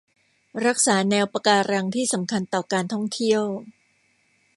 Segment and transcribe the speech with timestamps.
[0.65, 3.43] รักษาแนวปะการังที่สำคัญต่อการท่องเที่ยว